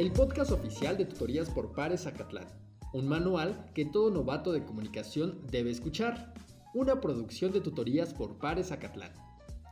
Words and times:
el 0.00 0.12
podcast 0.12 0.50
oficial 0.50 0.96
de 0.96 1.04
tutorías 1.04 1.50
por 1.50 1.74
pares 1.74 2.04
Zacatlán, 2.04 2.46
un 2.94 3.06
manual 3.06 3.66
que 3.74 3.84
todo 3.84 4.10
novato 4.10 4.50
de 4.50 4.64
comunicación 4.64 5.42
debe 5.50 5.70
escuchar, 5.70 6.32
una 6.72 7.02
producción 7.02 7.52
de 7.52 7.60
tutorías 7.60 8.14
por 8.14 8.38
pares 8.38 8.68
Zacatlán, 8.68 9.12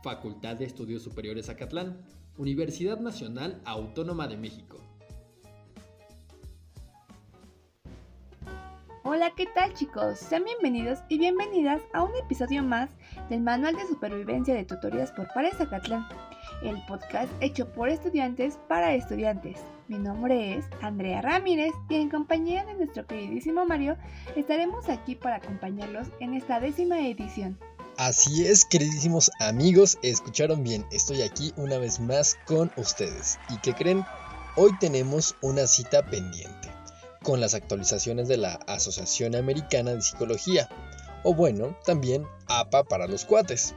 Facultad 0.03 0.57
de 0.57 0.65
Estudios 0.65 1.01
Superiores 1.01 1.47
Zacatlán, 1.47 2.05
Universidad 2.37 2.99
Nacional 2.99 3.59
Autónoma 3.65 4.27
de 4.27 4.37
México. 4.37 4.77
Hola, 9.03 9.33
¿qué 9.35 9.47
tal 9.55 9.73
chicos? 9.73 10.19
Sean 10.19 10.43
bienvenidos 10.43 10.99
y 11.09 11.17
bienvenidas 11.17 11.81
a 11.91 12.03
un 12.03 12.15
episodio 12.23 12.61
más 12.61 12.91
del 13.31 13.41
Manual 13.41 13.75
de 13.75 13.87
Supervivencia 13.87 14.53
de 14.53 14.63
Tutorías 14.63 15.11
por 15.11 15.27
Pares 15.33 15.57
Zacatlán, 15.57 16.07
el 16.61 16.83
podcast 16.85 17.31
hecho 17.41 17.67
por 17.71 17.89
estudiantes 17.89 18.59
para 18.67 18.93
estudiantes. 18.93 19.57
Mi 19.87 19.97
nombre 19.97 20.57
es 20.57 20.65
Andrea 20.81 21.21
Ramírez 21.21 21.71
y 21.89 21.95
en 21.95 22.09
compañía 22.09 22.65
de 22.65 22.73
nuestro 22.73 23.05
queridísimo 23.07 23.65
Mario 23.65 23.97
estaremos 24.35 24.89
aquí 24.89 25.15
para 25.15 25.37
acompañarlos 25.37 26.07
en 26.19 26.33
esta 26.33 26.59
décima 26.59 26.99
edición. 27.07 27.57
Así 27.97 28.45
es, 28.45 28.65
queridísimos 28.65 29.29
amigos, 29.39 29.97
escucharon 30.03 30.63
bien, 30.63 30.85
estoy 30.91 31.21
aquí 31.21 31.53
una 31.57 31.77
vez 31.77 31.99
más 31.99 32.37
con 32.45 32.71
ustedes. 32.77 33.39
¿Y 33.49 33.57
qué 33.57 33.73
creen? 33.73 34.05
Hoy 34.55 34.71
tenemos 34.79 35.35
una 35.41 35.67
cita 35.67 36.05
pendiente 36.05 36.69
con 37.23 37.41
las 37.41 37.53
actualizaciones 37.53 38.27
de 38.27 38.37
la 38.37 38.53
Asociación 38.67 39.35
Americana 39.35 39.93
de 39.93 40.01
Psicología, 40.01 40.69
o 41.23 41.33
bueno, 41.33 41.75
también 41.85 42.25
APA 42.47 42.83
para 42.83 43.07
los 43.07 43.25
cuates. 43.25 43.75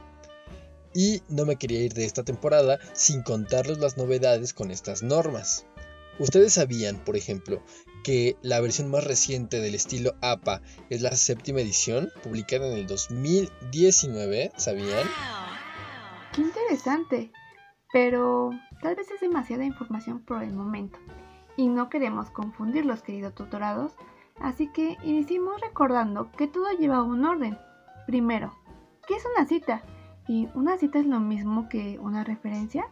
Y 0.93 1.21
no 1.29 1.45
me 1.45 1.55
quería 1.55 1.81
ir 1.81 1.93
de 1.93 2.05
esta 2.05 2.23
temporada 2.23 2.79
sin 2.93 3.23
contarles 3.23 3.79
las 3.79 3.97
novedades 3.97 4.53
con 4.53 4.71
estas 4.71 5.03
normas. 5.03 5.65
Ustedes 6.19 6.53
sabían, 6.53 6.97
por 7.03 7.17
ejemplo, 7.17 7.63
que 8.03 8.37
la 8.43 8.59
versión 8.59 8.91
más 8.91 9.03
reciente 9.03 9.59
del 9.59 9.73
estilo 9.73 10.13
APA 10.21 10.61
es 10.89 11.01
la 11.01 11.15
séptima 11.15 11.61
edición, 11.61 12.09
publicada 12.21 12.67
en 12.67 12.77
el 12.77 12.85
2019, 12.85 14.51
¿sabían? 14.55 15.07
Qué 16.33 16.41
interesante, 16.41 17.31
pero 17.91 18.51
tal 18.81 18.95
vez 18.95 19.09
es 19.09 19.21
demasiada 19.21 19.65
información 19.65 20.19
por 20.19 20.43
el 20.43 20.53
momento 20.53 20.99
y 21.55 21.67
no 21.67 21.89
queremos 21.89 22.29
confundir 22.29 22.85
los 22.85 23.01
queridos 23.01 23.35
tutorados, 23.35 23.93
así 24.39 24.67
que 24.71 24.97
iniciemos 25.03 25.61
recordando 25.61 26.31
que 26.31 26.47
todo 26.47 26.71
lleva 26.77 27.03
un 27.03 27.25
orden. 27.25 27.57
Primero, 28.07 28.53
¿qué 29.07 29.15
es 29.15 29.23
una 29.35 29.47
cita? 29.47 29.83
¿Y 30.27 30.47
una 30.55 30.77
cita 30.77 30.99
es 30.99 31.05
lo 31.05 31.19
mismo 31.19 31.67
que 31.69 31.99
una 31.99 32.23
referencia? 32.23 32.85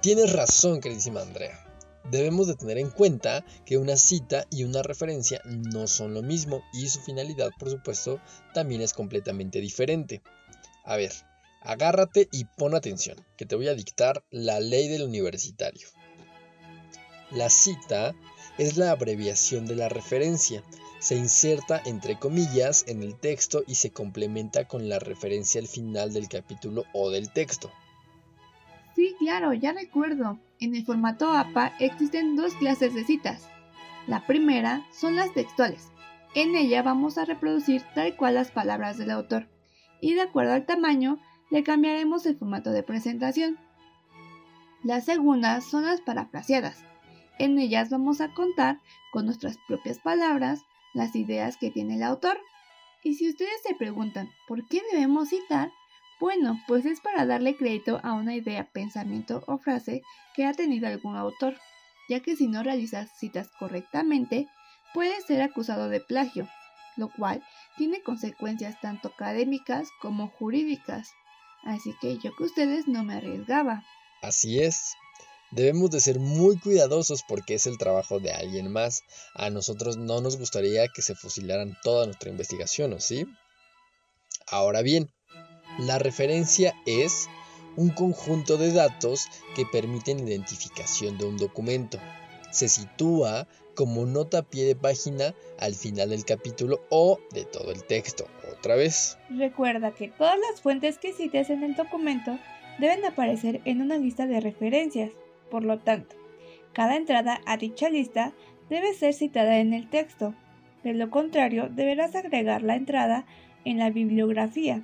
Tienes 0.00 0.32
razón, 0.32 0.80
queridísima 0.80 1.22
Andrea 1.22 1.68
debemos 2.10 2.46
de 2.46 2.54
tener 2.54 2.78
en 2.78 2.90
cuenta 2.90 3.44
que 3.64 3.78
una 3.78 3.96
cita 3.96 4.46
y 4.50 4.64
una 4.64 4.82
referencia 4.82 5.40
no 5.44 5.86
son 5.86 6.14
lo 6.14 6.22
mismo 6.22 6.62
y 6.72 6.88
su 6.88 7.00
finalidad, 7.00 7.50
por 7.58 7.70
supuesto, 7.70 8.20
también 8.54 8.80
es 8.80 8.92
completamente 8.92 9.60
diferente. 9.60 10.22
A 10.84 10.96
ver, 10.96 11.12
agárrate 11.62 12.28
y 12.32 12.44
pon 12.44 12.74
atención, 12.74 13.18
que 13.36 13.46
te 13.46 13.56
voy 13.56 13.68
a 13.68 13.74
dictar 13.74 14.24
la 14.30 14.60
ley 14.60 14.88
del 14.88 15.02
universitario. 15.02 15.88
La 17.30 17.50
cita 17.50 18.14
es 18.56 18.76
la 18.76 18.90
abreviación 18.90 19.66
de 19.66 19.76
la 19.76 19.88
referencia. 19.88 20.62
Se 20.98 21.16
inserta 21.16 21.80
entre 21.84 22.18
comillas 22.18 22.84
en 22.88 23.02
el 23.02 23.14
texto 23.14 23.62
y 23.66 23.76
se 23.76 23.90
complementa 23.90 24.66
con 24.66 24.88
la 24.88 24.98
referencia 24.98 25.60
al 25.60 25.68
final 25.68 26.12
del 26.12 26.28
capítulo 26.28 26.84
o 26.92 27.10
del 27.10 27.32
texto. 27.32 27.70
Sí, 28.96 29.14
claro, 29.18 29.52
ya 29.52 29.72
recuerdo. 29.72 30.38
En 30.58 30.74
el 30.74 30.84
formato 30.84 31.30
APA 31.30 31.72
existen 31.78 32.34
dos 32.34 32.54
clases 32.54 32.94
de 32.94 33.04
citas. 33.04 33.48
La 34.08 34.26
primera 34.26 34.86
son 34.92 35.14
las 35.14 35.32
textuales. 35.32 35.88
En 36.34 36.56
ella 36.56 36.82
vamos 36.82 37.16
a 37.16 37.24
reproducir 37.24 37.82
tal 37.94 38.16
cual 38.16 38.34
las 38.34 38.50
palabras 38.50 38.98
del 38.98 39.10
autor 39.12 39.48
y 40.00 40.14
de 40.14 40.22
acuerdo 40.22 40.52
al 40.52 40.66
tamaño 40.66 41.18
le 41.50 41.62
cambiaremos 41.62 42.26
el 42.26 42.36
formato 42.36 42.70
de 42.70 42.82
presentación. 42.82 43.58
La 44.82 45.00
segunda 45.00 45.60
son 45.60 45.84
las 45.84 46.00
parafraseadas. 46.00 46.84
En 47.38 47.58
ellas 47.58 47.90
vamos 47.90 48.20
a 48.20 48.32
contar 48.34 48.80
con 49.12 49.26
nuestras 49.26 49.58
propias 49.66 49.98
palabras 49.98 50.64
las 50.94 51.14
ideas 51.16 51.56
que 51.56 51.70
tiene 51.70 51.96
el 51.96 52.02
autor. 52.02 52.38
Y 53.02 53.14
si 53.14 53.28
ustedes 53.28 53.60
se 53.62 53.74
preguntan 53.74 54.28
por 54.46 54.66
qué 54.66 54.82
debemos 54.92 55.28
citar, 55.28 55.70
bueno, 56.20 56.60
pues 56.66 56.84
es 56.84 57.00
para 57.00 57.26
darle 57.26 57.56
crédito 57.56 58.00
a 58.02 58.12
una 58.12 58.34
idea, 58.34 58.68
pensamiento 58.72 59.44
o 59.46 59.58
frase 59.58 60.02
que 60.34 60.46
ha 60.46 60.52
tenido 60.52 60.88
algún 60.88 61.16
autor, 61.16 61.56
ya 62.08 62.20
que 62.20 62.34
si 62.34 62.48
no 62.48 62.62
realizas 62.62 63.10
citas 63.18 63.48
correctamente, 63.58 64.48
puede 64.94 65.20
ser 65.22 65.42
acusado 65.42 65.88
de 65.88 66.00
plagio, 66.00 66.48
lo 66.96 67.08
cual 67.12 67.44
tiene 67.76 68.02
consecuencias 68.02 68.80
tanto 68.80 69.08
académicas 69.08 69.88
como 70.00 70.28
jurídicas. 70.28 71.12
Así 71.62 71.94
que 72.00 72.18
yo 72.18 72.34
que 72.36 72.44
ustedes 72.44 72.88
no 72.88 73.04
me 73.04 73.14
arriesgaba. 73.14 73.84
Así 74.22 74.60
es. 74.60 74.94
Debemos 75.50 75.90
de 75.90 76.00
ser 76.00 76.18
muy 76.18 76.58
cuidadosos 76.58 77.22
porque 77.26 77.54
es 77.54 77.66
el 77.66 77.78
trabajo 77.78 78.20
de 78.20 78.32
alguien 78.32 78.70
más. 78.70 79.02
A 79.34 79.50
nosotros 79.50 79.96
no 79.96 80.20
nos 80.20 80.36
gustaría 80.36 80.88
que 80.88 81.02
se 81.02 81.14
fusilaran 81.14 81.76
toda 81.82 82.06
nuestra 82.06 82.30
investigación, 82.30 82.92
¿o 82.92 83.00
sí? 83.00 83.26
Ahora 84.46 84.82
bien, 84.82 85.10
la 85.78 85.98
referencia 85.98 86.74
es 86.86 87.28
un 87.76 87.90
conjunto 87.90 88.56
de 88.56 88.72
datos 88.72 89.26
que 89.54 89.64
permiten 89.64 90.26
identificación 90.26 91.16
de 91.16 91.26
un 91.26 91.36
documento. 91.36 91.98
Se 92.50 92.68
sitúa 92.68 93.46
como 93.74 94.06
nota 94.06 94.38
a 94.38 94.42
pie 94.42 94.64
de 94.64 94.74
página 94.74 95.34
al 95.58 95.74
final 95.74 96.10
del 96.10 96.24
capítulo 96.24 96.80
o 96.90 97.20
de 97.30 97.44
todo 97.44 97.70
el 97.70 97.84
texto. 97.84 98.26
Otra 98.58 98.74
vez. 98.74 99.16
Recuerda 99.30 99.92
que 99.92 100.08
todas 100.08 100.36
las 100.50 100.60
fuentes 100.60 100.98
que 100.98 101.12
cites 101.12 101.48
en 101.50 101.62
el 101.62 101.76
documento 101.76 102.36
deben 102.80 103.04
aparecer 103.04 103.60
en 103.64 103.80
una 103.80 103.96
lista 103.96 104.26
de 104.26 104.40
referencias. 104.40 105.12
Por 105.50 105.64
lo 105.64 105.78
tanto, 105.78 106.16
cada 106.72 106.96
entrada 106.96 107.40
a 107.46 107.56
dicha 107.56 107.88
lista 107.88 108.32
debe 108.68 108.94
ser 108.94 109.14
citada 109.14 109.58
en 109.58 109.72
el 109.74 109.88
texto. 109.88 110.34
De 110.84 110.94
lo 110.94 111.10
contrario, 111.10 111.68
deberás 111.70 112.14
agregar 112.14 112.62
la 112.62 112.76
entrada 112.76 113.26
en 113.64 113.78
la 113.78 113.90
bibliografía 113.90 114.82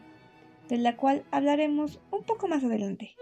de 0.68 0.78
la 0.78 0.96
cual 0.96 1.24
hablaremos 1.30 2.00
un 2.10 2.22
poco 2.24 2.48
más 2.48 2.64
adelante. 2.64 3.14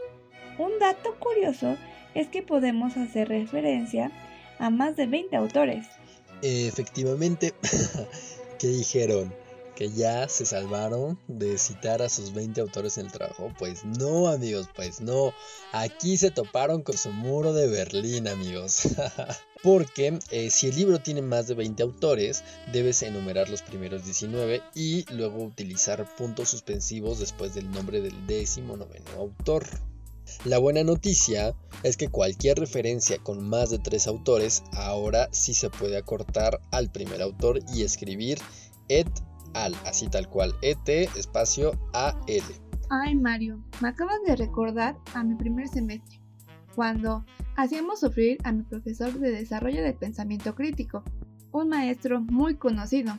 Un 0.58 0.78
dato 0.78 1.16
curioso 1.18 1.76
es 2.14 2.28
que 2.28 2.42
podemos 2.42 2.96
hacer 2.96 3.28
referencia 3.28 4.12
a 4.58 4.70
más 4.70 4.96
de 4.96 5.06
20 5.06 5.36
autores. 5.36 5.86
Efectivamente, 6.42 7.52
¿qué 8.58 8.68
dijeron? 8.68 9.32
¿Que 9.76 9.90
ya 9.90 10.28
se 10.28 10.44
salvaron 10.44 11.18
de 11.28 11.56
citar 11.56 12.02
a 12.02 12.08
sus 12.08 12.34
20 12.34 12.60
autores 12.60 12.98
en 12.98 13.06
el 13.06 13.12
trabajo? 13.12 13.52
Pues 13.58 13.84
no, 13.84 14.28
amigos, 14.28 14.68
pues 14.74 15.00
no. 15.00 15.32
Aquí 15.72 16.16
se 16.18 16.30
toparon 16.30 16.82
con 16.82 16.96
su 16.96 17.10
muro 17.10 17.52
de 17.52 17.68
Berlín, 17.68 18.28
amigos. 18.28 18.82
porque 19.62 20.18
eh, 20.30 20.50
si 20.50 20.68
el 20.68 20.76
libro 20.76 21.00
tiene 21.00 21.22
más 21.22 21.46
de 21.46 21.54
20 21.54 21.82
autores, 21.82 22.42
debes 22.72 23.02
enumerar 23.02 23.48
los 23.48 23.62
primeros 23.62 24.04
19 24.04 24.60
y 24.74 25.04
luego 25.12 25.42
utilizar 25.42 26.06
puntos 26.16 26.50
suspensivos 26.50 27.20
después 27.20 27.54
del 27.54 27.70
nombre 27.70 28.00
del 28.00 28.26
décimo 28.26 28.76
noveno 28.76 29.10
autor. 29.16 29.66
La 30.44 30.58
buena 30.58 30.82
noticia 30.82 31.54
es 31.82 31.96
que 31.96 32.08
cualquier 32.08 32.58
referencia 32.58 33.18
con 33.18 33.48
más 33.48 33.70
de 33.70 33.78
tres 33.78 34.06
autores 34.06 34.62
ahora 34.72 35.28
sí 35.32 35.54
se 35.54 35.70
puede 35.70 35.96
acortar 35.96 36.60
al 36.70 36.90
primer 36.90 37.22
autor 37.22 37.60
y 37.72 37.82
escribir 37.82 38.38
et 38.88 39.08
al, 39.54 39.74
así 39.86 40.08
tal 40.08 40.28
cual, 40.28 40.54
et 40.62 40.88
espacio 40.88 41.72
al. 41.92 42.16
Ay 42.90 43.14
Mario, 43.14 43.62
me 43.80 43.88
acabas 43.88 44.18
de 44.26 44.36
recordar 44.36 44.96
a 45.14 45.24
mi 45.24 45.34
primer 45.34 45.68
semestre 45.68 46.22
cuando 46.74 47.24
hacíamos 47.56 48.00
sufrir 48.00 48.38
a 48.44 48.52
mi 48.52 48.62
profesor 48.62 49.12
de 49.12 49.30
desarrollo 49.30 49.82
del 49.82 49.94
pensamiento 49.94 50.54
crítico, 50.54 51.04
un 51.52 51.68
maestro 51.68 52.20
muy 52.20 52.56
conocido. 52.56 53.18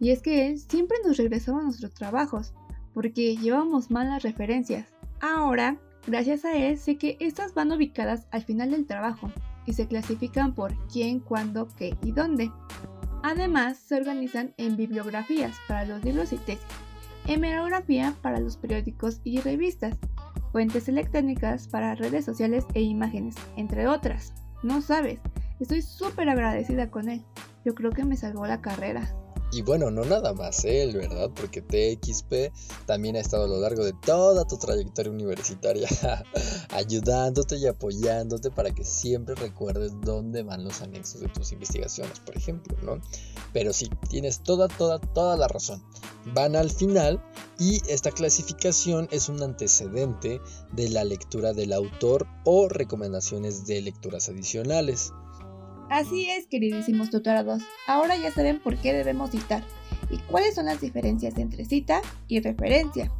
Y 0.00 0.10
es 0.10 0.22
que 0.22 0.48
él 0.48 0.58
siempre 0.58 0.98
nos 1.04 1.16
regresaba 1.16 1.62
nuestros 1.62 1.94
trabajos, 1.94 2.54
porque 2.94 3.36
llevábamos 3.36 3.90
malas 3.90 4.22
referencias. 4.22 4.86
Ahora, 5.20 5.78
gracias 6.06 6.44
a 6.44 6.56
él, 6.56 6.78
sé 6.78 6.96
que 6.96 7.16
estas 7.20 7.54
van 7.54 7.72
ubicadas 7.72 8.26
al 8.30 8.42
final 8.42 8.72
del 8.72 8.86
trabajo 8.86 9.30
y 9.66 9.74
se 9.74 9.86
clasifican 9.86 10.54
por 10.54 10.74
quién, 10.88 11.20
cuándo, 11.20 11.68
qué 11.76 11.96
y 12.02 12.12
dónde. 12.12 12.50
Además, 13.22 13.78
se 13.78 13.96
organizan 13.96 14.52
en 14.56 14.76
bibliografías 14.76 15.56
para 15.68 15.84
los 15.84 16.04
libros 16.04 16.32
y 16.32 16.38
tesis, 16.38 16.66
hemerografía 17.26 18.14
para 18.20 18.40
los 18.40 18.56
periódicos 18.56 19.20
y 19.22 19.40
revistas, 19.40 19.96
fuentes 20.50 20.88
electrónicas 20.88 21.68
para 21.68 21.94
redes 21.94 22.24
sociales 22.24 22.66
e 22.74 22.80
imágenes, 22.82 23.36
entre 23.56 23.86
otras. 23.86 24.34
No 24.62 24.82
sabes, 24.82 25.20
estoy 25.60 25.82
súper 25.82 26.28
agradecida 26.28 26.90
con 26.90 27.08
él. 27.08 27.24
Yo 27.64 27.74
creo 27.74 27.90
que 27.90 28.04
me 28.04 28.16
salvó 28.16 28.46
la 28.46 28.60
carrera. 28.60 29.14
Y 29.52 29.60
bueno, 29.60 29.90
no 29.90 30.02
nada 30.06 30.32
más 30.32 30.64
él, 30.64 30.96
¿verdad? 30.96 31.30
Porque 31.34 31.60
TXP 31.60 32.86
también 32.86 33.16
ha 33.16 33.20
estado 33.20 33.44
a 33.44 33.48
lo 33.48 33.60
largo 33.60 33.84
de 33.84 33.92
toda 33.92 34.46
tu 34.46 34.56
trayectoria 34.56 35.12
universitaria 35.12 35.88
ayudándote 36.70 37.56
y 37.56 37.66
apoyándote 37.66 38.50
para 38.50 38.70
que 38.70 38.82
siempre 38.82 39.34
recuerdes 39.34 39.92
dónde 40.00 40.42
van 40.42 40.64
los 40.64 40.80
anexos 40.80 41.20
de 41.20 41.28
tus 41.28 41.52
investigaciones, 41.52 42.18
por 42.20 42.34
ejemplo, 42.34 42.78
¿no? 42.82 43.02
Pero 43.52 43.74
sí, 43.74 43.90
tienes 44.08 44.42
toda, 44.42 44.68
toda, 44.68 44.98
toda 44.98 45.36
la 45.36 45.48
razón. 45.48 45.82
Van 46.32 46.56
al 46.56 46.70
final 46.70 47.22
y 47.58 47.82
esta 47.88 48.10
clasificación 48.10 49.06
es 49.10 49.28
un 49.28 49.42
antecedente 49.42 50.40
de 50.72 50.88
la 50.88 51.04
lectura 51.04 51.52
del 51.52 51.74
autor 51.74 52.26
o 52.44 52.68
recomendaciones 52.68 53.66
de 53.66 53.82
lecturas 53.82 54.30
adicionales. 54.30 55.12
Así 55.90 56.28
es, 56.30 56.46
queridísimos 56.46 57.10
tutorados. 57.10 57.62
Ahora 57.86 58.16
ya 58.16 58.30
saben 58.32 58.60
por 58.60 58.76
qué 58.76 58.92
debemos 58.92 59.30
citar 59.30 59.62
y 60.10 60.18
cuáles 60.18 60.54
son 60.54 60.66
las 60.66 60.80
diferencias 60.80 61.36
entre 61.38 61.64
cita 61.64 62.00
y 62.28 62.40
referencia. 62.40 63.12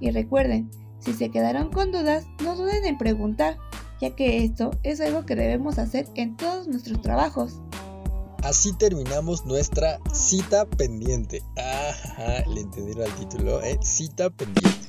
Y 0.00 0.10
recuerden, 0.10 0.70
si 1.00 1.12
se 1.12 1.30
quedaron 1.30 1.70
con 1.70 1.92
dudas, 1.92 2.26
no 2.42 2.56
duden 2.56 2.84
en 2.84 2.98
preguntar, 2.98 3.58
ya 4.00 4.14
que 4.14 4.44
esto 4.44 4.70
es 4.82 5.00
algo 5.00 5.26
que 5.26 5.36
debemos 5.36 5.78
hacer 5.78 6.06
en 6.14 6.36
todos 6.36 6.68
nuestros 6.68 7.00
trabajos. 7.02 7.60
Así 8.42 8.72
terminamos 8.72 9.44
nuestra 9.46 9.98
cita 10.12 10.64
pendiente. 10.64 11.42
Ajá, 11.56 12.44
le 12.48 12.60
entendieron 12.60 13.04
al 13.04 13.14
título, 13.16 13.62
¿eh? 13.62 13.78
Cita 13.82 14.30
pendiente. 14.30 14.88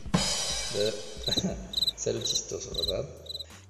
Ser 1.96 2.24
chistoso, 2.24 2.70
¿verdad? 2.76 3.10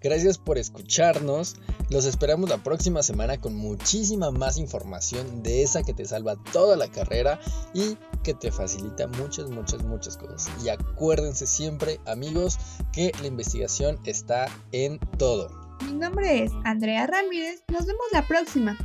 Gracias 0.02 0.38
por 0.38 0.58
escucharnos. 0.58 1.56
Los 1.90 2.06
esperamos 2.06 2.50
la 2.50 2.58
próxima 2.58 3.04
semana 3.04 3.40
con 3.40 3.56
muchísima 3.56 4.32
más 4.32 4.58
información 4.58 5.44
de 5.44 5.64
esa 5.64 5.84
que 5.84 5.94
te 5.94 6.06
salva 6.06 6.38
toda 6.54 6.78
la 6.78 6.88
carrera 6.88 7.40
y 7.74 7.98
que 8.24 8.34
te 8.34 8.52
facilita 8.52 9.08
muchas, 9.08 9.50
muchas, 9.50 9.84
muchas 9.84 10.18
cosas. 10.18 10.50
Y 10.64 10.70
acuérdense 10.70 11.48
siempre, 11.48 12.00
amigos, 12.06 12.58
que 12.94 13.12
la 13.22 13.28
investigación 13.28 14.00
está 14.06 14.48
en 14.72 15.00
todo. 15.18 15.50
Mi 15.86 15.94
nombre 15.94 16.44
es 16.44 16.52
Andrea 16.64 17.08
Ramírez. 17.08 17.64
Nos 17.70 17.86
vemos 17.86 18.06
la 18.12 18.28
próxima. 18.28 18.78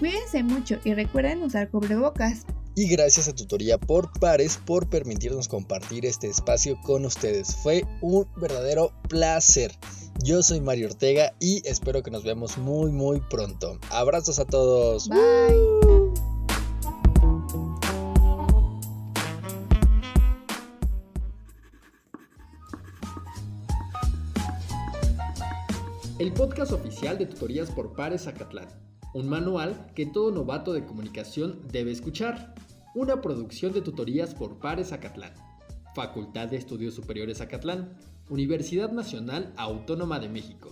Cuídense 0.00 0.42
mucho 0.42 0.78
y 0.84 0.94
recuerden 0.94 1.42
usar 1.42 1.70
cubrebocas. 1.70 2.44
Y 2.74 2.86
gracias 2.86 3.26
a 3.26 3.34
Tutoría 3.34 3.76
por 3.76 4.12
Pares 4.20 4.58
por 4.64 4.88
permitirnos 4.88 5.48
compartir 5.48 6.06
este 6.06 6.28
espacio 6.28 6.78
con 6.82 7.04
ustedes. 7.04 7.56
Fue 7.56 7.84
un 8.00 8.28
verdadero 8.36 8.92
placer. 9.08 9.72
Yo 10.24 10.42
soy 10.42 10.60
Mario 10.60 10.88
Ortega 10.88 11.32
y 11.38 11.62
espero 11.64 12.02
que 12.02 12.10
nos 12.10 12.24
veamos 12.24 12.58
muy 12.58 12.90
muy 12.90 13.20
pronto. 13.20 13.78
Abrazos 13.90 14.40
a 14.40 14.44
todos. 14.44 15.08
Bye. 15.08 15.18
El 26.18 26.32
podcast 26.32 26.72
oficial 26.72 27.16
de 27.16 27.26
Tutorías 27.26 27.70
por 27.70 27.94
Pares 27.94 28.26
Acatlán. 28.26 28.66
Un 29.14 29.28
manual 29.28 29.92
que 29.94 30.04
todo 30.04 30.32
novato 30.32 30.72
de 30.72 30.84
comunicación 30.84 31.62
debe 31.70 31.92
escuchar. 31.92 32.56
Una 32.96 33.20
producción 33.20 33.72
de 33.72 33.82
Tutorías 33.82 34.34
por 34.34 34.58
Pares 34.58 34.90
Acatlán. 34.90 35.32
Facultad 35.94 36.48
de 36.48 36.56
Estudios 36.56 36.94
Superiores 36.94 37.40
Acatlán. 37.40 37.96
Universidad 38.30 38.92
Nacional 38.92 39.54
Autónoma 39.56 40.20
de 40.20 40.28
México. 40.28 40.70